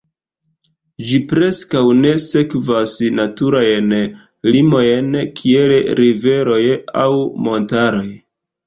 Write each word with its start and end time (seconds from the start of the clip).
Ĝi 1.09 1.19
preskaŭ 1.33 1.83
ne 1.99 2.13
sekvas 2.23 2.95
naturajn 3.19 3.95
limojn 4.57 5.21
kiel 5.43 5.79
riveroj 6.03 6.61
aŭ 7.07 7.11
montaroj. 7.49 8.07